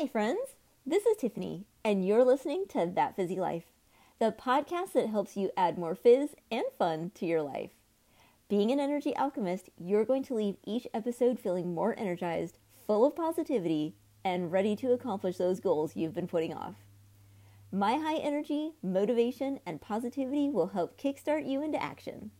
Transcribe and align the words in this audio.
Hi, 0.00 0.06
friends. 0.06 0.54
This 0.86 1.04
is 1.06 1.16
Tiffany, 1.16 1.64
and 1.84 2.06
you're 2.06 2.24
listening 2.24 2.66
to 2.68 2.88
That 2.94 3.16
Fizzy 3.16 3.34
Life, 3.34 3.64
the 4.20 4.30
podcast 4.30 4.92
that 4.92 5.08
helps 5.08 5.36
you 5.36 5.50
add 5.56 5.76
more 5.76 5.96
fizz 5.96 6.36
and 6.52 6.62
fun 6.78 7.10
to 7.16 7.26
your 7.26 7.42
life. 7.42 7.72
Being 8.48 8.70
an 8.70 8.78
energy 8.78 9.12
alchemist, 9.16 9.70
you're 9.76 10.04
going 10.04 10.22
to 10.22 10.34
leave 10.34 10.54
each 10.64 10.86
episode 10.94 11.40
feeling 11.40 11.74
more 11.74 11.98
energized, 11.98 12.58
full 12.86 13.04
of 13.04 13.16
positivity, 13.16 13.96
and 14.24 14.52
ready 14.52 14.76
to 14.76 14.92
accomplish 14.92 15.36
those 15.36 15.58
goals 15.58 15.96
you've 15.96 16.14
been 16.14 16.28
putting 16.28 16.54
off. 16.54 16.76
My 17.72 17.96
high 17.96 18.18
energy, 18.18 18.74
motivation, 18.80 19.58
and 19.66 19.80
positivity 19.80 20.48
will 20.48 20.68
help 20.68 20.96
kickstart 20.96 21.44
you 21.44 21.60
into 21.60 21.82
action. 21.82 22.30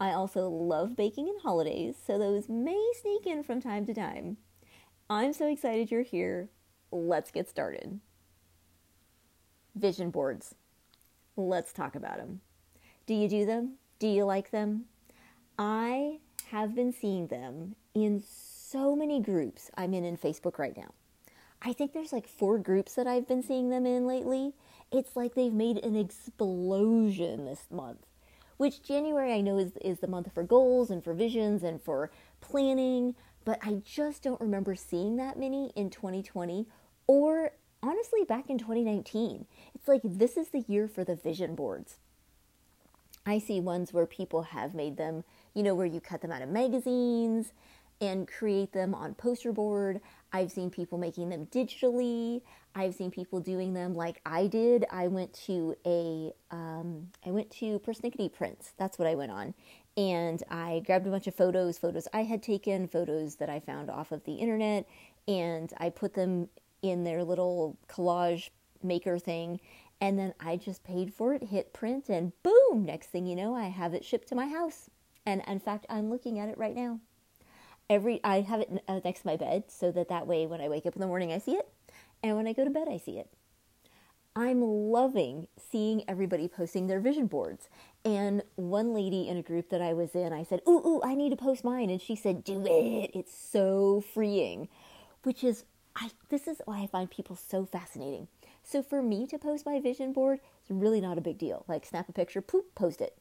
I 0.00 0.10
also 0.10 0.48
love 0.48 0.96
baking 0.96 1.28
and 1.28 1.40
holidays, 1.42 1.94
so 2.04 2.18
those 2.18 2.48
may 2.48 2.84
sneak 3.00 3.24
in 3.24 3.44
from 3.44 3.62
time 3.62 3.86
to 3.86 3.94
time. 3.94 4.38
I'm 5.08 5.32
so 5.32 5.46
excited 5.46 5.92
you're 5.92 6.02
here. 6.02 6.48
Let's 6.94 7.32
get 7.32 7.48
started. 7.48 7.98
Vision 9.74 10.10
boards. 10.10 10.54
Let's 11.36 11.72
talk 11.72 11.96
about 11.96 12.18
them. 12.18 12.40
Do 13.06 13.14
you 13.14 13.28
do 13.28 13.44
them? 13.44 13.78
Do 13.98 14.06
you 14.06 14.24
like 14.24 14.52
them? 14.52 14.84
I 15.58 16.20
have 16.52 16.76
been 16.76 16.92
seeing 16.92 17.26
them 17.26 17.74
in 17.94 18.22
so 18.24 18.94
many 18.94 19.20
groups 19.20 19.72
I'm 19.76 19.92
in 19.92 20.04
in 20.04 20.16
Facebook 20.16 20.56
right 20.56 20.76
now. 20.76 20.94
I 21.60 21.72
think 21.72 21.92
there's 21.92 22.12
like 22.12 22.28
four 22.28 22.58
groups 22.58 22.94
that 22.94 23.08
I've 23.08 23.26
been 23.26 23.42
seeing 23.42 23.70
them 23.70 23.86
in 23.86 24.06
lately. 24.06 24.52
It's 24.92 25.16
like 25.16 25.34
they've 25.34 25.52
made 25.52 25.78
an 25.78 25.96
explosion 25.96 27.44
this 27.44 27.66
month. 27.72 28.06
Which 28.56 28.84
January 28.84 29.32
I 29.32 29.40
know 29.40 29.58
is 29.58 29.72
is 29.80 29.98
the 29.98 30.06
month 30.06 30.32
for 30.32 30.44
goals 30.44 30.90
and 30.90 31.02
for 31.02 31.12
visions 31.12 31.64
and 31.64 31.82
for 31.82 32.12
planning, 32.40 33.16
but 33.44 33.58
I 33.62 33.82
just 33.84 34.22
don't 34.22 34.40
remember 34.40 34.76
seeing 34.76 35.16
that 35.16 35.36
many 35.36 35.72
in 35.74 35.90
2020 35.90 36.68
or 37.06 37.52
honestly 37.82 38.24
back 38.24 38.48
in 38.48 38.58
2019. 38.58 39.46
It's 39.74 39.88
like 39.88 40.00
this 40.04 40.36
is 40.36 40.48
the 40.48 40.64
year 40.66 40.88
for 40.88 41.04
the 41.04 41.16
vision 41.16 41.54
boards. 41.54 41.96
I 43.26 43.38
see 43.38 43.60
ones 43.60 43.92
where 43.92 44.06
people 44.06 44.42
have 44.42 44.74
made 44.74 44.96
them, 44.96 45.24
you 45.54 45.62
know, 45.62 45.74
where 45.74 45.86
you 45.86 46.00
cut 46.00 46.20
them 46.20 46.30
out 46.30 46.42
of 46.42 46.48
magazines 46.48 47.52
and 48.00 48.28
create 48.28 48.72
them 48.72 48.94
on 48.94 49.14
poster 49.14 49.52
board. 49.52 50.00
I've 50.32 50.50
seen 50.50 50.70
people 50.70 50.98
making 50.98 51.30
them 51.30 51.46
digitally. 51.46 52.42
I've 52.74 52.94
seen 52.94 53.10
people 53.10 53.40
doing 53.40 53.72
them 53.72 53.94
like 53.94 54.20
I 54.26 54.46
did. 54.46 54.84
I 54.90 55.06
went 55.08 55.32
to 55.46 55.76
a, 55.86 56.32
um, 56.50 57.08
I 57.24 57.30
went 57.30 57.50
to 57.52 57.78
Persnickety 57.78 58.32
Prints. 58.32 58.72
That's 58.76 58.98
what 58.98 59.06
I 59.06 59.14
went 59.14 59.30
on, 59.30 59.54
and 59.96 60.42
I 60.50 60.82
grabbed 60.84 61.06
a 61.06 61.10
bunch 61.10 61.28
of 61.28 61.34
photos, 61.36 61.78
photos 61.78 62.08
I 62.12 62.24
had 62.24 62.42
taken, 62.42 62.88
photos 62.88 63.36
that 63.36 63.48
I 63.48 63.60
found 63.60 63.90
off 63.90 64.10
of 64.10 64.24
the 64.24 64.34
internet, 64.34 64.86
and 65.28 65.72
I 65.78 65.90
put 65.90 66.14
them 66.14 66.48
in 66.90 67.04
their 67.04 67.24
little 67.24 67.78
collage 67.88 68.50
maker 68.82 69.18
thing. 69.18 69.60
And 70.00 70.18
then 70.18 70.34
I 70.38 70.56
just 70.56 70.84
paid 70.84 71.14
for 71.14 71.34
it, 71.34 71.44
hit 71.44 71.72
print, 71.72 72.08
and 72.08 72.32
boom! 72.42 72.84
Next 72.84 73.06
thing 73.06 73.26
you 73.26 73.36
know, 73.36 73.54
I 73.54 73.68
have 73.68 73.94
it 73.94 74.04
shipped 74.04 74.28
to 74.28 74.34
my 74.34 74.48
house. 74.48 74.90
And 75.24 75.42
in 75.46 75.60
fact, 75.60 75.86
I'm 75.88 76.10
looking 76.10 76.38
at 76.38 76.48
it 76.48 76.58
right 76.58 76.74
now 76.74 77.00
every 77.90 78.20
I 78.24 78.40
have 78.40 78.60
it 78.60 78.82
uh, 78.88 79.00
next 79.04 79.20
to 79.20 79.26
my 79.26 79.36
bed 79.36 79.64
so 79.68 79.90
that 79.92 80.08
that 80.08 80.26
way 80.26 80.46
when 80.46 80.60
I 80.60 80.68
wake 80.68 80.86
up 80.86 80.94
in 80.94 81.00
the 81.00 81.06
morning 81.06 81.32
I 81.32 81.38
see 81.38 81.52
it 81.52 81.68
and 82.22 82.36
when 82.36 82.46
I 82.46 82.52
go 82.52 82.64
to 82.64 82.70
bed 82.70 82.88
I 82.90 82.98
see 82.98 83.18
it. 83.18 83.28
I'm 84.36 84.62
loving 84.62 85.46
seeing 85.56 86.02
everybody 86.08 86.48
posting 86.48 86.88
their 86.88 86.98
vision 86.98 87.28
boards. 87.28 87.68
And 88.04 88.42
one 88.56 88.92
lady 88.92 89.28
in 89.28 89.36
a 89.36 89.42
group 89.42 89.70
that 89.70 89.80
I 89.80 89.92
was 89.92 90.16
in, 90.16 90.32
I 90.32 90.42
said, 90.42 90.60
"Ooh, 90.68 90.82
ooh, 90.84 91.00
I 91.04 91.14
need 91.14 91.30
to 91.30 91.36
post 91.36 91.62
mine." 91.62 91.88
And 91.88 92.02
she 92.02 92.16
said, 92.16 92.42
"Do 92.42 92.64
it. 92.66 93.12
It's 93.14 93.32
so 93.32 94.00
freeing." 94.00 94.68
Which 95.22 95.44
is 95.44 95.64
I 95.96 96.10
this 96.28 96.46
is 96.46 96.60
why 96.64 96.82
I 96.82 96.86
find 96.86 97.10
people 97.10 97.36
so 97.36 97.64
fascinating. 97.64 98.28
So 98.62 98.82
for 98.82 99.02
me 99.02 99.26
to 99.28 99.38
post 99.38 99.66
my 99.66 99.80
vision 99.80 100.12
board, 100.12 100.40
it's 100.60 100.70
really 100.70 101.00
not 101.00 101.18
a 101.18 101.22
big 101.22 101.38
deal. 101.38 101.64
Like 101.68 101.86
snap 101.86 102.08
a 102.08 102.12
picture, 102.12 102.40
poop, 102.40 102.74
post 102.74 103.00
it. 103.00 103.16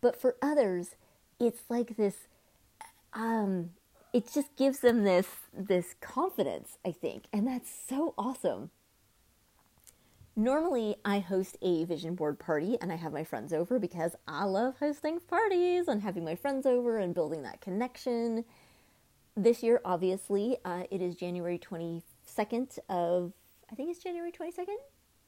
But 0.00 0.20
for 0.20 0.36
others, 0.40 0.96
it's 1.38 1.62
like 1.68 1.96
this 1.96 2.28
um 3.12 3.70
it 4.12 4.32
just 4.32 4.56
gives 4.56 4.80
them 4.80 5.04
this 5.04 5.28
this 5.52 5.94
confidence, 6.00 6.78
I 6.84 6.92
think, 6.92 7.24
and 7.32 7.46
that's 7.46 7.70
so 7.70 8.14
awesome. 8.16 8.70
Normally, 10.36 10.96
I 11.04 11.18
host 11.18 11.58
a 11.60 11.84
vision 11.84 12.14
board 12.14 12.38
party 12.38 12.78
and 12.80 12.92
I 12.92 12.96
have 12.96 13.12
my 13.12 13.24
friends 13.24 13.52
over 13.52 13.78
because 13.78 14.14
I 14.26 14.44
love 14.44 14.76
hosting 14.78 15.20
parties 15.20 15.86
and 15.88 16.00
having 16.00 16.24
my 16.24 16.34
friends 16.34 16.66
over 16.66 16.98
and 16.98 17.14
building 17.14 17.42
that 17.42 17.60
connection. 17.60 18.44
This 19.40 19.62
year, 19.62 19.80
obviously, 19.86 20.58
uh, 20.66 20.82
it 20.90 21.00
is 21.00 21.14
January 21.14 21.58
22nd 21.58 22.78
of, 22.90 23.32
I 23.72 23.74
think 23.74 23.88
it's 23.88 23.98
January 23.98 24.30
22nd? 24.30 24.76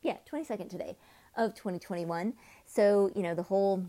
Yeah, 0.03 0.19
22nd 0.31 0.69
today 0.69 0.99
of 1.35 1.55
2021. 1.55 2.35
So, 2.67 3.11
you 3.17 3.23
know, 3.23 3.35
the 3.35 3.45
whole 3.45 3.87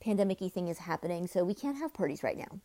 pandemic 0.00 0.40
thing 0.40 0.66
is 0.66 0.78
happening, 0.78 1.28
so 1.28 1.44
we 1.44 1.54
can't 1.54 1.78
have 1.78 1.94
parties 1.94 2.24
right 2.24 2.36
now. 2.36 2.58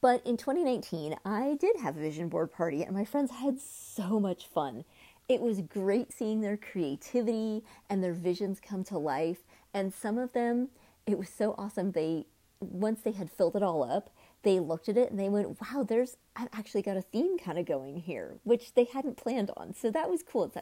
But 0.00 0.26
in 0.26 0.38
2019, 0.38 1.14
I 1.26 1.58
did 1.60 1.76
have 1.82 1.98
a 1.98 2.00
vision 2.00 2.30
board 2.30 2.50
party, 2.50 2.82
and 2.82 2.96
my 2.96 3.04
friends 3.04 3.30
had 3.30 3.60
so 3.60 4.18
much 4.18 4.46
fun. 4.46 4.86
It 5.28 5.42
was 5.42 5.60
great 5.60 6.10
seeing 6.10 6.40
their 6.40 6.56
creativity 6.56 7.64
and 7.90 8.02
their 8.02 8.14
visions 8.14 8.60
come 8.66 8.82
to 8.84 8.96
life. 8.96 9.40
And 9.74 9.92
some 9.92 10.16
of 10.16 10.32
them, 10.32 10.68
it 11.06 11.18
was 11.18 11.28
so 11.28 11.54
awesome. 11.58 11.92
They, 11.92 12.24
once 12.60 13.02
they 13.02 13.12
had 13.12 13.30
filled 13.30 13.56
it 13.56 13.62
all 13.62 13.82
up, 13.82 14.08
they 14.42 14.58
looked 14.60 14.88
at 14.88 14.96
it 14.96 15.10
and 15.10 15.18
they 15.18 15.28
went, 15.28 15.60
wow, 15.60 15.84
there's, 15.84 16.16
I've 16.34 16.48
actually 16.52 16.82
got 16.82 16.96
a 16.96 17.02
theme 17.02 17.38
kind 17.38 17.58
of 17.58 17.66
going 17.66 17.96
here, 17.96 18.36
which 18.44 18.74
they 18.74 18.84
hadn't 18.84 19.16
planned 19.16 19.50
on. 19.56 19.74
So 19.74 19.90
that 19.90 20.10
was 20.10 20.22
cool. 20.22 20.44
It's, 20.44 20.56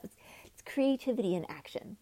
it's 0.44 0.62
creativity 0.62 1.34
in 1.34 1.46
action. 1.48 1.96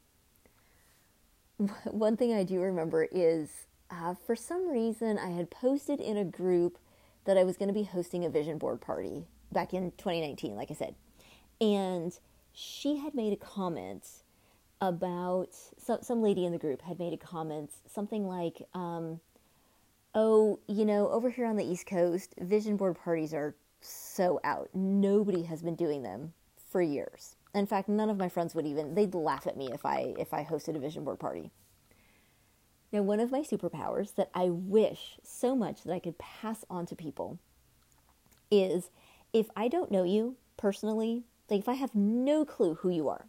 One 1.84 2.16
thing 2.16 2.34
I 2.34 2.44
do 2.44 2.60
remember 2.60 3.06
is 3.10 3.66
uh, 3.90 4.14
for 4.26 4.34
some 4.34 4.68
reason 4.68 5.18
I 5.18 5.30
had 5.30 5.50
posted 5.50 6.00
in 6.00 6.16
a 6.16 6.24
group 6.24 6.78
that 7.24 7.36
I 7.36 7.44
was 7.44 7.56
going 7.56 7.68
to 7.68 7.74
be 7.74 7.84
hosting 7.84 8.24
a 8.24 8.30
vision 8.30 8.58
board 8.58 8.80
party 8.80 9.26
back 9.52 9.72
in 9.72 9.92
2019, 9.92 10.56
like 10.56 10.70
I 10.70 10.74
said. 10.74 10.94
And 11.60 12.18
she 12.52 12.96
had 12.96 13.14
made 13.14 13.32
a 13.32 13.36
comment 13.36 14.06
about 14.80 15.50
some, 15.78 15.98
some 16.02 16.22
lady 16.22 16.44
in 16.44 16.52
the 16.52 16.58
group 16.58 16.82
had 16.82 16.98
made 16.98 17.12
a 17.12 17.16
comment, 17.16 17.70
something 17.92 18.26
like, 18.26 18.66
um, 18.74 19.20
oh, 20.14 20.58
you 20.66 20.84
know, 20.84 21.08
over 21.10 21.30
here 21.30 21.46
on 21.46 21.56
the 21.56 21.64
East 21.64 21.86
Coast, 21.86 22.34
vision 22.40 22.76
board 22.76 22.96
parties 22.96 23.34
are 23.34 23.54
so 23.80 24.40
out. 24.44 24.68
Nobody 24.74 25.42
has 25.44 25.62
been 25.62 25.76
doing 25.76 26.02
them 26.02 26.32
for 26.70 26.82
years. 26.82 27.36
In 27.54 27.66
fact, 27.66 27.88
none 27.88 28.10
of 28.10 28.18
my 28.18 28.28
friends 28.28 28.54
would 28.54 28.66
even 28.66 28.94
they'd 28.94 29.14
laugh 29.14 29.46
at 29.46 29.56
me 29.56 29.70
if 29.72 29.86
I 29.86 30.14
if 30.18 30.34
I 30.34 30.44
hosted 30.44 30.76
a 30.76 30.80
vision 30.80 31.04
board 31.04 31.18
party. 31.18 31.50
Now, 32.92 33.02
one 33.02 33.20
of 33.20 33.30
my 33.30 33.40
superpowers 33.40 34.14
that 34.14 34.30
I 34.34 34.48
wish 34.48 35.18
so 35.22 35.54
much 35.54 35.82
that 35.84 35.92
I 35.92 35.98
could 35.98 36.18
pass 36.18 36.64
on 36.70 36.86
to 36.86 36.96
people 36.96 37.38
is 38.50 38.90
if 39.32 39.48
I 39.54 39.68
don't 39.68 39.90
know 39.90 40.04
you 40.04 40.36
personally, 40.56 41.24
like 41.50 41.60
if 41.60 41.68
I 41.68 41.74
have 41.74 41.94
no 41.94 42.44
clue 42.46 42.74
who 42.74 42.88
you 42.88 43.08
are, 43.08 43.26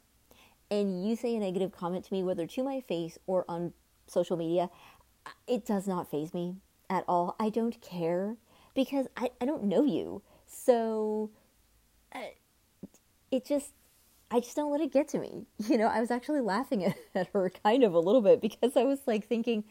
and 0.71 1.05
you 1.05 1.15
say 1.15 1.35
a 1.35 1.39
negative 1.39 1.71
comment 1.71 2.05
to 2.05 2.13
me, 2.13 2.23
whether 2.23 2.45
to 2.45 2.63
my 2.63 2.79
face 2.79 3.17
or 3.27 3.43
on 3.49 3.73
social 4.07 4.37
media, 4.37 4.69
it 5.47 5.65
does 5.65 5.87
not 5.87 6.09
faze 6.09 6.33
me 6.33 6.55
at 6.89 7.03
all. 7.07 7.35
I 7.39 7.49
don't 7.49 7.79
care 7.81 8.37
because 8.73 9.07
I, 9.17 9.29
I 9.41 9.45
don't 9.45 9.65
know 9.65 9.83
you. 9.83 10.21
So 10.45 11.29
uh, 12.13 12.19
it 13.31 13.45
just, 13.45 13.73
I 14.31 14.39
just 14.39 14.55
don't 14.55 14.71
let 14.71 14.81
it 14.81 14.91
get 14.91 15.07
to 15.09 15.19
me. 15.19 15.45
You 15.67 15.77
know, 15.77 15.87
I 15.87 15.99
was 15.99 16.11
actually 16.11 16.41
laughing 16.41 16.85
at, 16.85 16.95
at 17.15 17.29
her 17.33 17.51
kind 17.63 17.83
of 17.83 17.93
a 17.93 17.99
little 17.99 18.21
bit 18.21 18.41
because 18.41 18.75
I 18.75 18.83
was 18.83 18.99
like 19.05 19.27
thinking, 19.27 19.63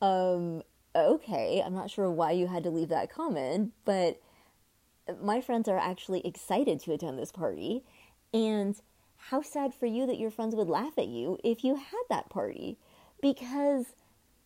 um, 0.00 0.62
okay, 0.94 1.62
I'm 1.64 1.74
not 1.74 1.90
sure 1.90 2.10
why 2.10 2.32
you 2.32 2.46
had 2.46 2.64
to 2.64 2.70
leave 2.70 2.88
that 2.88 3.12
comment, 3.12 3.72
but 3.84 4.20
my 5.22 5.40
friends 5.40 5.68
are 5.68 5.78
actually 5.78 6.26
excited 6.26 6.80
to 6.80 6.92
attend 6.92 7.18
this 7.18 7.32
party. 7.32 7.84
And 8.32 8.78
how 9.18 9.42
sad 9.42 9.74
for 9.74 9.86
you 9.86 10.06
that 10.06 10.18
your 10.18 10.30
friends 10.30 10.54
would 10.54 10.68
laugh 10.68 10.96
at 10.96 11.08
you 11.08 11.38
if 11.42 11.64
you 11.64 11.76
had 11.76 12.04
that 12.08 12.30
party. 12.30 12.78
Because 13.20 13.86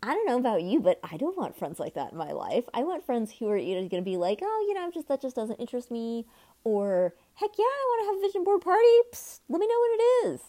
I 0.05 0.15
don't 0.15 0.27
know 0.27 0.39
about 0.39 0.63
you, 0.63 0.81
but 0.81 0.99
I 1.05 1.17
don't 1.17 1.37
want 1.37 1.57
friends 1.57 1.79
like 1.79 1.95
that 1.95 2.11
in 2.13 2.19
my 2.19 2.33
life. 2.33 2.65
I 2.75 2.83
want 2.83 3.07
friends 3.07 3.33
who 3.39 3.49
are 3.49 3.57
either 3.57 3.89
going 3.89 4.03
to 4.03 4.11
be 4.11 4.17
like, 4.17 4.41
oh, 4.43 4.65
you 4.67 4.75
know, 4.75 4.91
just 4.93 5.07
that 5.07 5.23
just 5.23 5.37
doesn't 5.37 5.61
interest 5.61 5.93
me, 5.93 6.27
or 6.65 7.15
heck 7.35 7.51
yeah, 7.57 7.65
I 7.65 7.87
want 7.89 8.03
to 8.03 8.07
have 8.07 8.17
a 8.19 8.27
vision 8.27 8.45
board 8.45 8.63
party. 8.63 8.87
Psst, 9.13 9.41
let 9.49 9.61
me 9.61 9.69
know 9.69 9.81
when 9.81 10.01
it 10.01 10.35
is. 10.35 10.41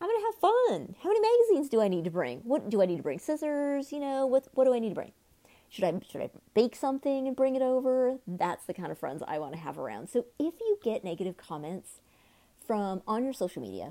I'm 0.00 0.08
gonna 0.08 0.26
have 0.26 0.34
fun. 0.36 0.94
How 1.02 1.08
many 1.08 1.20
magazines 1.20 1.68
do 1.68 1.80
I 1.80 1.88
need 1.88 2.04
to 2.04 2.10
bring? 2.10 2.38
What 2.40 2.70
do 2.70 2.80
I 2.80 2.86
need 2.86 2.98
to 2.98 3.02
bring? 3.02 3.18
Scissors? 3.18 3.90
You 3.90 3.98
know, 3.98 4.26
what 4.26 4.46
what 4.54 4.64
do 4.64 4.72
I 4.72 4.78
need 4.78 4.90
to 4.90 4.94
bring? 4.94 5.10
Should 5.68 5.84
I 5.84 6.00
should 6.08 6.20
I 6.20 6.30
bake 6.54 6.76
something 6.76 7.26
and 7.26 7.36
bring 7.36 7.56
it 7.56 7.62
over? 7.62 8.18
That's 8.26 8.64
the 8.64 8.74
kind 8.74 8.92
of 8.92 8.98
friends 8.98 9.22
I 9.26 9.40
want 9.40 9.54
to 9.54 9.58
have 9.58 9.76
around. 9.76 10.08
So 10.08 10.26
if 10.38 10.54
you 10.60 10.78
get 10.84 11.02
negative 11.02 11.36
comments 11.36 12.00
from 12.64 13.02
on 13.08 13.24
your 13.24 13.32
social 13.32 13.60
media 13.60 13.90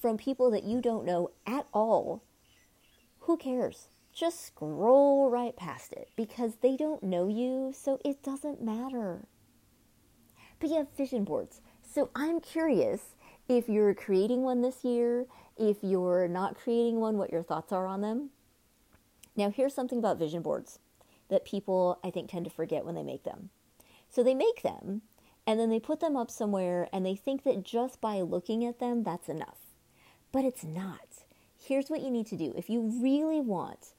from 0.00 0.16
people 0.16 0.50
that 0.50 0.64
you 0.64 0.80
don't 0.80 1.04
know 1.04 1.30
at 1.46 1.66
all, 1.74 2.22
who 3.20 3.36
cares? 3.36 3.88
Just 4.12 4.44
scroll 4.44 5.30
right 5.30 5.56
past 5.56 5.92
it 5.92 6.08
because 6.16 6.56
they 6.56 6.76
don't 6.76 7.02
know 7.02 7.28
you, 7.28 7.72
so 7.74 7.98
it 8.04 8.22
doesn't 8.22 8.62
matter. 8.62 9.26
But 10.60 10.68
you 10.68 10.76
have 10.76 10.96
vision 10.96 11.24
boards. 11.24 11.60
So 11.82 12.10
I'm 12.14 12.40
curious 12.40 13.16
if 13.48 13.68
you're 13.68 13.94
creating 13.94 14.42
one 14.42 14.60
this 14.60 14.84
year, 14.84 15.26
if 15.56 15.78
you're 15.82 16.28
not 16.28 16.56
creating 16.56 17.00
one, 17.00 17.16
what 17.16 17.32
your 17.32 17.42
thoughts 17.42 17.72
are 17.72 17.86
on 17.86 18.02
them. 18.02 18.30
Now, 19.34 19.50
here's 19.50 19.74
something 19.74 19.98
about 19.98 20.18
vision 20.18 20.42
boards 20.42 20.78
that 21.28 21.44
people, 21.46 21.98
I 22.04 22.10
think, 22.10 22.30
tend 22.30 22.44
to 22.44 22.50
forget 22.50 22.84
when 22.84 22.94
they 22.94 23.02
make 23.02 23.24
them. 23.24 23.48
So 24.10 24.22
they 24.22 24.34
make 24.34 24.62
them 24.62 25.02
and 25.46 25.58
then 25.58 25.70
they 25.70 25.80
put 25.80 26.00
them 26.00 26.16
up 26.16 26.30
somewhere 26.30 26.88
and 26.92 27.04
they 27.04 27.16
think 27.16 27.44
that 27.44 27.64
just 27.64 28.00
by 28.00 28.20
looking 28.20 28.64
at 28.64 28.78
them, 28.78 29.02
that's 29.02 29.28
enough. 29.28 29.58
But 30.30 30.44
it's 30.44 30.64
not. 30.64 31.24
Here's 31.58 31.88
what 31.88 32.02
you 32.02 32.10
need 32.10 32.26
to 32.26 32.36
do. 32.36 32.52
If 32.56 32.68
you 32.68 33.00
really 33.02 33.40
want 33.40 33.94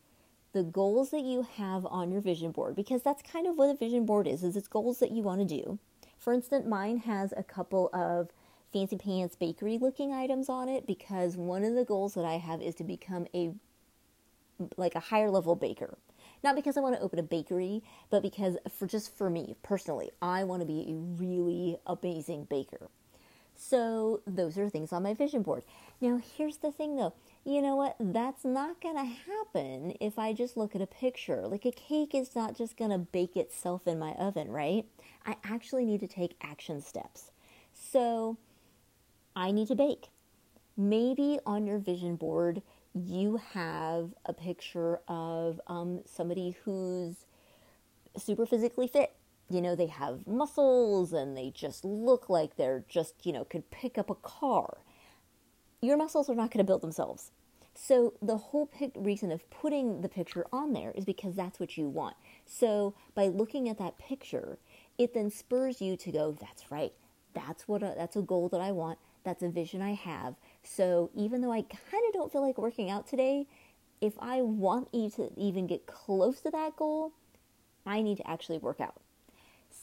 the 0.54 0.64
goals 0.64 1.10
that 1.10 1.24
you 1.24 1.42
have 1.58 1.86
on 1.88 2.12
your 2.12 2.22
vision 2.22 2.52
board, 2.52 2.76
because 2.76 3.02
that's 3.02 3.22
kind 3.24 3.48
of 3.48 3.58
what 3.58 3.70
a 3.70 3.76
vision 3.76 4.06
board 4.06 4.28
is, 4.28 4.44
is 4.44 4.56
it's 4.56 4.68
goals 4.68 5.00
that 5.00 5.12
you 5.12 5.24
want 5.24 5.42
to 5.42 5.62
do. 5.62 5.80
For 6.18 6.32
instance, 6.32 6.66
mine 6.66 6.98
has 7.00 7.34
a 7.36 7.44
couple 7.44 7.90
of 7.92 8.30
fancy 8.72 8.98
pants 8.98 9.36
bakery 9.36 9.78
looking 9.78 10.14
items 10.14 10.50
on 10.50 10.70
it 10.70 10.88
because 10.88 11.36
one 11.36 11.64
of 11.64 11.76
the 11.76 11.84
goals 11.84 12.14
that 12.14 12.26
I 12.26 12.38
have 12.38 12.62
is 12.62 12.76
to 12.76 12.84
become 12.84 13.28
a 13.34 13.54
like 14.78 14.96
a 14.96 15.00
higher 15.00 15.30
level 15.30 15.56
baker. 15.56 15.98
Not 16.44 16.56
because 16.56 16.78
I 16.78 16.82
want 16.82 16.96
to 16.96 17.02
open 17.02 17.20
a 17.20 17.24
bakery, 17.24 17.82
but 18.10 18.22
because 18.22 18.58
for 18.70 18.88
just 18.88 19.16
for 19.16 19.30
me 19.30 19.56
personally, 19.64 20.12
I 20.22 20.44
want 20.44 20.62
to 20.62 20.66
be 20.66 20.86
a 20.90 20.94
really 20.94 21.78
amazing 21.86 22.46
baker. 22.46 22.90
So 23.70 24.22
those 24.28 24.58
are 24.58 24.70
things 24.70 24.92
on 24.92 25.04
my 25.04 25.14
vision 25.14 25.42
board. 25.42 25.64
Now 26.02 26.22
here's 26.38 26.58
the 26.58 26.72
thing 26.72 26.98
though. 26.98 27.14
You 27.46 27.62
know 27.62 27.76
what? 27.76 27.96
That's 28.00 28.44
not 28.44 28.82
going 28.82 28.96
to 28.96 29.06
happen 29.06 29.96
if 30.02 30.20
I 30.20 30.34
just 30.34 30.58
look 30.58 30.76
at 30.76 30.82
a 30.82 30.88
picture. 30.88 31.48
Like 31.48 31.66
a 31.66 31.72
cake 31.72 32.14
is 32.14 32.36
not 32.36 32.58
just 32.58 32.78
going 32.78 32.92
to 32.92 32.98
bake 32.98 33.38
itself 33.38 33.88
in 33.88 34.00
my 34.00 34.12
oven, 34.14 34.52
right? 34.52 34.86
I 35.26 35.38
actually 35.44 35.86
need 35.86 36.02
to 36.02 36.08
take 36.08 36.36
action 36.42 36.82
steps. 36.82 37.32
So 37.74 38.38
I 39.36 39.52
need 39.52 39.70
to 39.70 39.76
bake. 39.76 40.08
Maybe 40.76 41.40
on 41.46 41.66
your 41.66 41.80
vision 41.80 42.16
board, 42.18 42.62
you 42.94 43.40
have 43.54 44.14
a 44.26 44.34
picture 44.34 45.00
of 45.08 45.62
um, 45.68 46.02
somebody 46.06 46.58
who's 46.64 47.16
super 48.18 48.46
physically 48.46 48.88
fit. 48.88 49.14
You 49.50 49.62
know, 49.62 49.76
they 49.76 49.88
have 49.88 50.26
muscles 50.26 51.14
and 51.14 51.38
they 51.38 51.52
just 51.52 51.86
look 51.86 52.30
like 52.30 52.56
they're 52.56 52.84
just, 52.88 53.26
you 53.26 53.34
know, 53.34 53.44
could 53.44 53.70
pick 53.72 53.98
up 53.98 54.10
a 54.10 54.16
car. 54.16 54.78
Your 55.82 55.98
muscles 55.98 56.30
are 56.30 56.36
not 56.36 56.52
going 56.52 56.60
to 56.60 56.68
build 56.68 56.82
themselves. 56.82 57.32
So, 57.76 58.14
the 58.22 58.38
whole 58.38 58.68
pic- 58.68 58.96
reason 58.96 59.32
of 59.32 59.50
putting 59.50 60.02
the 60.02 60.10
picture 60.10 60.46
on 60.54 60.74
there 60.74 60.92
is 60.92 61.06
because 61.06 61.36
that's 61.36 61.60
what 61.60 61.76
you 61.76 61.88
want. 61.88 62.16
So, 62.46 62.94
by 63.16 63.28
looking 63.28 63.68
at 63.68 63.80
that 63.80 63.98
picture, 63.98 64.60
it 64.98 65.14
then 65.14 65.32
spurs 65.32 65.82
you 65.82 65.98
to 65.98 66.12
go, 66.12 66.38
that's 66.40 66.72
right. 66.72 66.94
That's 67.34 67.68
what 67.68 67.82
a, 67.82 67.94
that's 67.98 68.16
a 68.16 68.22
goal 68.22 68.50
that 68.50 68.62
I 68.62 68.72
want. 68.72 69.00
That's 69.24 69.44
a 69.44 69.50
vision 69.50 69.82
I 69.82 69.94
have. 69.94 70.36
So 70.64 71.10
even 71.16 71.42
though 71.42 71.52
I 71.52 71.62
kind 71.62 72.04
of 72.08 72.14
don't 72.14 72.32
feel 72.32 72.42
like 72.42 72.58
working 72.58 72.90
out 72.90 73.08
today, 73.08 73.48
if 74.02 74.14
I 74.20 74.42
want 74.42 74.90
you 74.94 75.10
to 75.12 75.32
even 75.38 75.66
get 75.66 75.86
close 75.88 76.42
to 76.42 76.52
that 76.52 76.76
goal, 76.76 77.14
I 77.86 78.02
need 78.02 78.18
to 78.18 78.30
actually 78.30 78.58
work 78.58 78.82
out. 78.82 79.02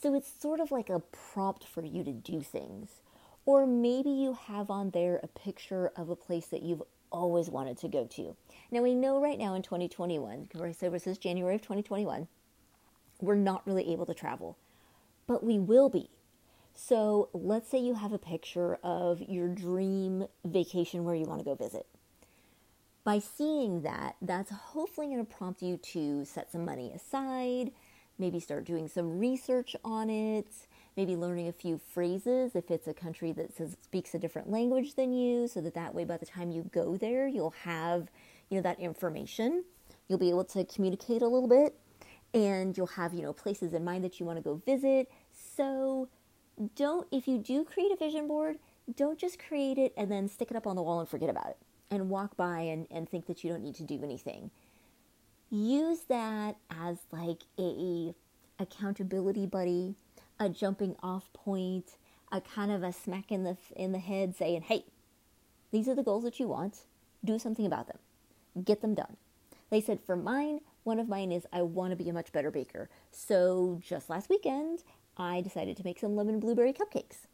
So 0.01 0.15
it's 0.15 0.31
sort 0.39 0.59
of 0.59 0.71
like 0.71 0.89
a 0.89 0.99
prompt 0.99 1.65
for 1.65 1.83
you 1.83 2.03
to 2.03 2.11
do 2.11 2.41
things. 2.41 3.01
Or 3.45 3.67
maybe 3.67 4.09
you 4.09 4.33
have 4.33 4.69
on 4.69 4.91
there 4.91 5.19
a 5.21 5.27
picture 5.27 5.91
of 5.95 6.09
a 6.09 6.15
place 6.15 6.47
that 6.47 6.63
you've 6.63 6.83
always 7.11 7.49
wanted 7.49 7.77
to 7.79 7.87
go 7.87 8.05
to. 8.05 8.35
Now 8.71 8.81
we 8.81 8.95
know 8.95 9.21
right 9.21 9.37
now 9.37 9.53
in 9.53 9.61
2021, 9.61 10.43
because 10.43 10.61
I 10.61 10.71
said 10.71 10.91
this 10.91 11.05
is 11.05 11.17
January 11.17 11.55
of 11.55 11.61
2021, 11.61 12.27
we're 13.19 13.35
not 13.35 13.65
really 13.67 13.91
able 13.91 14.05
to 14.07 14.13
travel, 14.13 14.57
but 15.27 15.43
we 15.43 15.59
will 15.59 15.89
be. 15.89 16.09
So 16.73 17.29
let's 17.33 17.69
say 17.69 17.79
you 17.79 17.95
have 17.95 18.13
a 18.13 18.17
picture 18.17 18.79
of 18.83 19.21
your 19.21 19.49
dream 19.49 20.25
vacation 20.45 21.03
where 21.03 21.15
you 21.15 21.25
want 21.25 21.39
to 21.39 21.45
go 21.45 21.53
visit. 21.53 21.85
By 23.03 23.19
seeing 23.19 23.81
that, 23.81 24.15
that's 24.21 24.51
hopefully 24.51 25.07
going 25.07 25.25
to 25.25 25.31
prompt 25.31 25.61
you 25.61 25.77
to 25.77 26.23
set 26.23 26.51
some 26.51 26.65
money 26.65 26.91
aside, 26.95 27.71
maybe 28.17 28.39
start 28.39 28.65
doing 28.65 28.87
some 28.87 29.19
research 29.19 29.75
on 29.83 30.09
it, 30.09 30.67
maybe 30.95 31.15
learning 31.15 31.47
a 31.47 31.53
few 31.53 31.77
phrases 31.77 32.55
if 32.55 32.69
it's 32.69 32.87
a 32.87 32.93
country 32.93 33.31
that 33.31 33.55
says, 33.55 33.77
speaks 33.81 34.13
a 34.13 34.19
different 34.19 34.49
language 34.49 34.95
than 34.95 35.13
you, 35.13 35.47
so 35.47 35.61
that 35.61 35.73
that 35.73 35.95
way 35.95 36.03
by 36.03 36.17
the 36.17 36.25
time 36.25 36.51
you 36.51 36.69
go 36.71 36.97
there, 36.97 37.27
you'll 37.27 37.55
have, 37.63 38.09
you 38.49 38.57
know, 38.57 38.61
that 38.61 38.79
information. 38.79 39.63
You'll 40.07 40.19
be 40.19 40.29
able 40.29 40.45
to 40.45 40.65
communicate 40.65 41.21
a 41.21 41.27
little 41.27 41.47
bit 41.47 41.75
and 42.33 42.77
you'll 42.77 42.87
have, 42.87 43.13
you 43.13 43.21
know, 43.21 43.33
places 43.33 43.73
in 43.73 43.83
mind 43.83 44.03
that 44.03 44.19
you 44.19 44.25
want 44.25 44.37
to 44.37 44.43
go 44.43 44.55
visit. 44.65 45.09
So 45.57 46.09
don't, 46.75 47.07
if 47.11 47.27
you 47.27 47.37
do 47.37 47.63
create 47.63 47.91
a 47.91 47.95
vision 47.95 48.27
board, 48.27 48.57
don't 48.95 49.17
just 49.17 49.39
create 49.39 49.77
it 49.77 49.93
and 49.97 50.11
then 50.11 50.27
stick 50.27 50.51
it 50.51 50.57
up 50.57 50.67
on 50.67 50.75
the 50.75 50.81
wall 50.81 50.99
and 50.99 51.07
forget 51.07 51.29
about 51.29 51.47
it 51.47 51.57
and 51.89 52.09
walk 52.09 52.37
by 52.37 52.59
and, 52.59 52.87
and 52.89 53.09
think 53.09 53.25
that 53.27 53.43
you 53.43 53.49
don't 53.49 53.61
need 53.61 53.75
to 53.75 53.83
do 53.83 53.99
anything. 54.03 54.49
Use 55.53 56.03
that 56.07 56.55
as 56.69 56.99
like 57.11 57.41
a 57.59 58.15
accountability 58.57 59.45
buddy, 59.45 59.95
a 60.39 60.47
jumping 60.47 60.95
off 61.03 61.31
point, 61.33 61.97
a 62.31 62.39
kind 62.39 62.71
of 62.71 62.83
a 62.83 62.93
smack 62.93 63.33
in 63.33 63.43
the 63.43 63.57
in 63.75 63.91
the 63.91 63.99
head 63.99 64.33
saying, 64.33 64.61
"Hey, 64.61 64.85
these 65.71 65.89
are 65.89 65.95
the 65.95 66.03
goals 66.03 66.23
that 66.23 66.39
you 66.39 66.47
want. 66.47 66.85
Do 67.21 67.37
something 67.37 67.65
about 67.65 67.87
them. 67.87 67.99
Get 68.63 68.79
them 68.79 68.95
done." 68.95 69.17
They 69.69 69.81
said 69.81 69.99
for 69.99 70.15
mine, 70.15 70.61
one 70.85 70.99
of 70.99 71.09
mine 71.09 71.33
is 71.33 71.45
I 71.51 71.63
want 71.63 71.91
to 71.91 71.97
be 72.01 72.07
a 72.07 72.13
much 72.13 72.31
better 72.31 72.49
baker. 72.49 72.89
So 73.11 73.81
just 73.81 74.09
last 74.09 74.29
weekend, 74.29 74.83
I 75.17 75.41
decided 75.41 75.75
to 75.75 75.83
make 75.83 75.99
some 75.99 76.15
lemon 76.15 76.39
blueberry 76.39 76.71
cupcakes. 76.71 77.27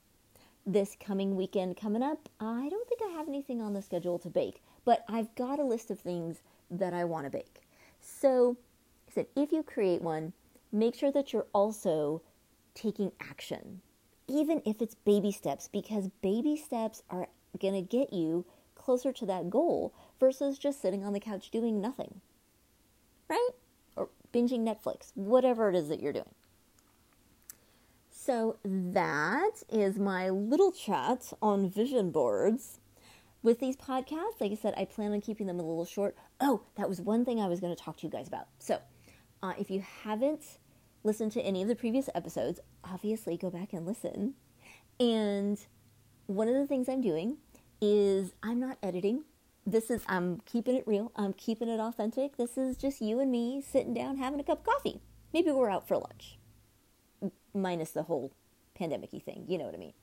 This 0.65 0.97
coming 0.99 1.35
weekend 1.35 1.77
coming 1.77 2.01
up, 2.01 2.29
I 2.39 2.67
don't 2.69 2.89
think 2.89 3.01
I 3.05 3.09
have 3.09 3.27
anything 3.27 3.61
on 3.61 3.73
the 3.73 3.81
schedule 3.83 4.17
to 4.17 4.29
bake, 4.29 4.63
but 4.85 5.05
I've 5.07 5.35
got 5.35 5.59
a 5.59 5.63
list 5.63 5.91
of 5.91 5.99
things 5.99 6.41
that 6.71 6.95
I 6.95 7.03
want 7.03 7.25
to 7.25 7.29
bake. 7.29 7.66
So 8.07 8.57
I 9.07 9.11
said, 9.11 9.27
if 9.35 9.51
you 9.51 9.63
create 9.63 10.01
one, 10.01 10.33
make 10.71 10.95
sure 10.95 11.11
that 11.11 11.33
you're 11.33 11.47
also 11.53 12.21
taking 12.73 13.11
action, 13.19 13.81
even 14.27 14.61
if 14.65 14.81
it's 14.81 14.95
baby 14.95 15.31
steps, 15.31 15.67
because 15.67 16.09
baby 16.21 16.55
steps 16.55 17.03
are 17.09 17.27
going 17.59 17.73
to 17.73 17.81
get 17.81 18.13
you 18.13 18.45
closer 18.75 19.11
to 19.11 19.25
that 19.25 19.49
goal 19.49 19.93
versus 20.19 20.57
just 20.57 20.81
sitting 20.81 21.03
on 21.03 21.13
the 21.13 21.19
couch 21.19 21.51
doing 21.51 21.81
nothing, 21.81 22.21
right? 23.29 23.49
Or 23.95 24.09
binging 24.33 24.61
Netflix, 24.61 25.11
whatever 25.15 25.69
it 25.69 25.75
is 25.75 25.89
that 25.89 25.99
you're 26.01 26.13
doing. 26.13 26.33
So 28.09 28.57
that 28.63 29.63
is 29.69 29.99
my 29.99 30.29
little 30.29 30.71
chat 30.71 31.33
on 31.41 31.69
vision 31.69 32.11
boards. 32.11 32.79
With 33.43 33.59
these 33.59 33.77
podcasts, 33.77 34.41
like 34.41 34.51
I 34.51 34.55
said, 34.55 34.73
I 34.77 34.85
plan 34.85 35.11
on 35.11 35.21
keeping 35.21 35.47
them 35.47 35.59
a 35.59 35.63
little 35.63 35.85
short. 35.85 36.15
Oh, 36.41 36.63
that 36.75 36.89
was 36.89 36.99
one 36.99 37.23
thing 37.23 37.39
I 37.39 37.47
was 37.47 37.59
going 37.59 37.75
to 37.75 37.81
talk 37.81 37.97
to 37.97 38.07
you 38.07 38.11
guys 38.11 38.27
about. 38.27 38.47
So, 38.59 38.79
uh, 39.43 39.53
if 39.59 39.69
you 39.69 39.83
haven't 40.03 40.57
listened 41.03 41.31
to 41.33 41.41
any 41.41 41.61
of 41.61 41.67
the 41.67 41.75
previous 41.75 42.09
episodes, 42.15 42.59
obviously 42.83 43.37
go 43.37 43.49
back 43.49 43.73
and 43.73 43.85
listen. 43.85 44.33
And 44.99 45.59
one 46.25 46.47
of 46.47 46.55
the 46.55 46.65
things 46.65 46.89
I'm 46.89 47.01
doing 47.01 47.37
is 47.79 48.33
I'm 48.41 48.59
not 48.59 48.77
editing. 48.81 49.23
This 49.65 49.91
is, 49.91 50.01
I'm 50.07 50.41
keeping 50.45 50.75
it 50.75 50.83
real. 50.87 51.11
I'm 51.15 51.33
keeping 51.33 51.69
it 51.69 51.79
authentic. 51.79 52.37
This 52.37 52.57
is 52.57 52.75
just 52.77 53.01
you 53.01 53.19
and 53.19 53.31
me 53.31 53.61
sitting 53.61 53.93
down 53.93 54.17
having 54.17 54.39
a 54.39 54.43
cup 54.43 54.59
of 54.59 54.65
coffee. 54.65 55.01
Maybe 55.33 55.51
we're 55.51 55.69
out 55.69 55.87
for 55.87 55.97
lunch 55.97 56.39
minus 57.53 57.91
the 57.91 58.03
whole 58.03 58.31
pandemic 58.75 59.11
thing. 59.11 59.45
You 59.47 59.57
know 59.57 59.65
what 59.65 59.75
I 59.75 59.77
mean? 59.77 59.93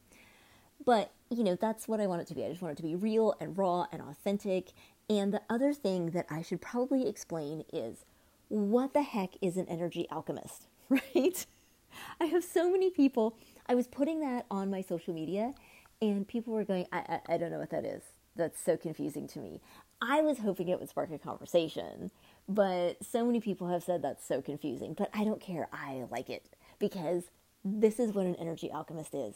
But, 0.85 1.12
you 1.31 1.45
know, 1.45 1.57
that's 1.57 1.88
what 1.88 2.00
I 2.00 2.07
want 2.07 2.23
it 2.23 2.29
to 2.29 2.35
be. 2.35 2.45
I 2.45 2.49
just 2.49 2.62
want 2.62 2.73
it 2.73 2.76
to 2.76 2.83
be 2.83 2.95
real 2.95 3.35
and 3.41 3.57
raw 3.57 3.87
and 3.93 4.03
authentic. 4.03 4.73
And 5.09 5.33
the 5.33 5.43
other 5.49 5.73
thing 5.73 6.11
that 6.11 6.26
I 6.31 6.43
should 6.43 6.61
probably 6.61 7.09
explain 7.09 7.64
is 7.73 8.05
what 8.49 8.95
the 8.95 9.03
heck 9.03 9.31
is 9.41 9.57
an 9.57 9.67
energy 9.69 10.07
alchemist, 10.11 10.67
right? 10.88 11.47
I 12.21 12.26
have 12.26 12.45
so 12.45 12.71
many 12.71 12.91
people. 12.91 13.37
I 13.67 13.75
was 13.75 13.87
putting 13.87 14.21
that 14.21 14.47
on 14.50 14.71
my 14.71 14.83
social 14.83 15.14
media, 15.14 15.55
and 16.03 16.26
people 16.26 16.53
were 16.53 16.64
going, 16.64 16.87
I, 16.93 17.21
I, 17.29 17.35
I 17.35 17.38
don't 17.38 17.50
know 17.50 17.59
what 17.59 17.71
that 17.71 17.85
is. 17.85 18.03
That's 18.37 18.61
so 18.61 18.76
confusing 18.76 19.26
to 19.29 19.38
me. 19.38 19.61
I 20.03 20.21
was 20.21 20.38
hoping 20.38 20.69
it 20.69 20.81
would 20.81 20.88
spark 20.88 21.11
a 21.11 21.19
conversation, 21.19 22.11
but 22.49 23.03
so 23.03 23.25
many 23.25 23.41
people 23.41 23.69
have 23.69 23.83
said 23.85 24.03
that's 24.03 24.26
so 24.26 24.43
confusing. 24.43 24.95
But 24.95 25.09
I 25.14 25.25
don't 25.25 25.41
care. 25.41 25.69
I 25.73 26.05
like 26.11 26.29
it 26.29 26.50
because 26.79 27.25
this 27.64 27.99
is 27.99 28.12
what 28.12 28.26
an 28.26 28.35
energy 28.35 28.71
alchemist 28.71 29.14
is. 29.14 29.35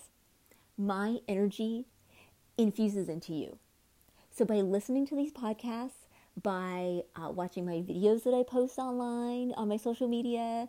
My 0.80 1.18
energy 1.26 1.86
infuses 2.56 3.08
into 3.08 3.32
you. 3.32 3.58
So 4.30 4.44
by 4.44 4.60
listening 4.60 5.08
to 5.08 5.16
these 5.16 5.32
podcasts, 5.32 6.06
by 6.40 7.02
uh, 7.16 7.30
watching 7.30 7.66
my 7.66 7.82
videos 7.82 8.22
that 8.22 8.32
I 8.32 8.44
post 8.44 8.78
online 8.78 9.52
on 9.56 9.68
my 9.68 9.76
social 9.76 10.06
media, 10.06 10.68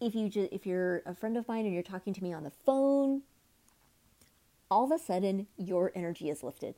if 0.00 0.14
you 0.14 0.30
if 0.50 0.64
you're 0.64 1.02
a 1.04 1.14
friend 1.14 1.36
of 1.36 1.46
mine 1.48 1.66
and 1.66 1.74
you're 1.74 1.82
talking 1.82 2.14
to 2.14 2.22
me 2.22 2.32
on 2.32 2.44
the 2.44 2.50
phone, 2.50 3.22
all 4.70 4.84
of 4.84 4.90
a 4.90 4.98
sudden 4.98 5.46
your 5.58 5.92
energy 5.94 6.30
is 6.30 6.42
lifted. 6.42 6.74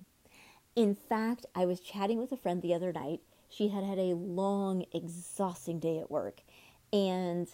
In 0.75 0.97
fact, 0.97 1.47
I 1.55 1.67
was 1.67 1.79
chatting 1.79 2.19
with 2.19 2.33
a 2.33 2.37
friend 2.37 2.61
the 2.61 2.75
other 2.75 2.93
night. 2.93 3.21
She 3.49 3.69
had 3.69 3.85
had 3.85 3.99
a 3.99 4.17
long, 4.17 4.85
exhausting 4.93 5.79
day 5.79 6.01
at 6.01 6.11
work, 6.11 6.41
and 6.93 7.47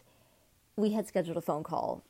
we 0.77 0.93
had 0.93 1.07
scheduled 1.07 1.37
a 1.37 1.43
phone 1.43 1.63
call 1.63 2.05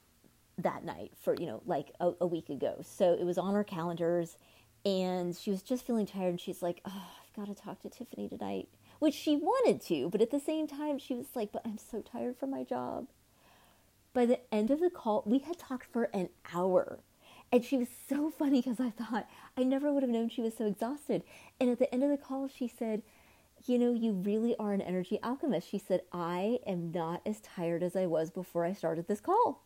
that 0.62 0.84
night 0.84 1.12
for, 1.20 1.34
you 1.34 1.46
know, 1.46 1.62
like 1.66 1.92
a, 2.00 2.12
a 2.20 2.26
week 2.26 2.48
ago. 2.48 2.80
So 2.82 3.12
it 3.14 3.24
was 3.24 3.38
on 3.38 3.54
our 3.54 3.64
calendars. 3.64 4.36
and 4.84 5.36
she 5.36 5.50
was 5.50 5.62
just 5.62 5.86
feeling 5.86 6.06
tired 6.06 6.30
and 6.30 6.40
she's 6.40 6.62
like, 6.62 6.80
"Oh, 6.86 7.06
I've 7.22 7.34
got 7.36 7.54
to 7.54 7.62
talk 7.62 7.80
to 7.82 7.90
Tiffany 7.90 8.28
tonight." 8.28 8.68
Which 8.98 9.14
she 9.14 9.36
wanted 9.36 9.80
to, 9.82 10.08
but 10.10 10.20
at 10.22 10.30
the 10.30 10.40
same 10.40 10.66
time 10.66 10.98
she 10.98 11.14
was 11.14 11.28
like, 11.34 11.52
"But 11.52 11.62
I'm 11.66 11.78
so 11.78 12.00
tired 12.02 12.36
from 12.38 12.50
my 12.50 12.64
job." 12.64 13.08
By 14.12 14.26
the 14.26 14.40
end 14.52 14.70
of 14.70 14.80
the 14.80 14.90
call, 14.90 15.22
we 15.26 15.38
had 15.38 15.58
talked 15.58 15.86
for 15.92 16.04
an 16.14 16.30
hour. 16.52 17.00
And 17.52 17.64
she 17.64 17.76
was 17.76 17.88
so 18.08 18.30
funny 18.30 18.60
because 18.62 18.80
I 18.80 18.90
thought 18.90 19.28
I 19.56 19.62
never 19.64 19.92
would 19.92 20.02
have 20.02 20.10
known 20.10 20.28
she 20.28 20.40
was 20.42 20.56
so 20.56 20.66
exhausted. 20.66 21.22
And 21.60 21.68
at 21.70 21.78
the 21.78 21.92
end 21.92 22.02
of 22.04 22.10
the 22.10 22.16
call, 22.16 22.48
she 22.48 22.68
said, 22.68 23.02
You 23.66 23.78
know, 23.78 23.92
you 23.92 24.12
really 24.12 24.56
are 24.56 24.72
an 24.72 24.80
energy 24.80 25.18
alchemist. 25.22 25.68
She 25.68 25.78
said, 25.78 26.02
I 26.12 26.58
am 26.66 26.90
not 26.92 27.22
as 27.26 27.40
tired 27.40 27.82
as 27.82 27.96
I 27.96 28.06
was 28.06 28.30
before 28.30 28.64
I 28.64 28.72
started 28.72 29.06
this 29.08 29.20
call. 29.20 29.62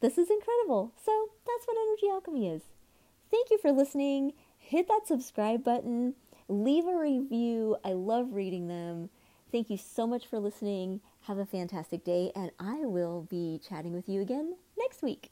This 0.00 0.18
is 0.18 0.30
incredible. 0.30 0.92
So 1.04 1.30
that's 1.46 1.66
what 1.66 1.76
energy 1.76 2.08
alchemy 2.10 2.48
is. 2.48 2.62
Thank 3.30 3.50
you 3.50 3.58
for 3.58 3.72
listening. 3.72 4.32
Hit 4.56 4.88
that 4.88 5.06
subscribe 5.06 5.64
button, 5.64 6.14
leave 6.48 6.86
a 6.86 6.96
review. 6.96 7.76
I 7.84 7.92
love 7.92 8.32
reading 8.32 8.68
them. 8.68 9.10
Thank 9.50 9.70
you 9.70 9.78
so 9.78 10.06
much 10.06 10.26
for 10.26 10.38
listening. 10.38 11.00
Have 11.22 11.38
a 11.38 11.46
fantastic 11.46 12.04
day, 12.04 12.32
and 12.36 12.50
I 12.58 12.84
will 12.84 13.22
be 13.22 13.60
chatting 13.66 13.92
with 13.92 14.08
you 14.08 14.20
again 14.20 14.56
next 14.78 15.02
week. 15.02 15.30